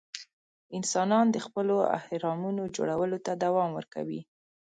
انسانان 0.77 1.25
د 1.31 1.37
خپلو 1.45 1.75
اهرامونو 1.99 2.63
جوړولو 2.75 3.17
ته 3.25 3.31
دوام 3.43 3.69
ورکوي. 3.77 4.21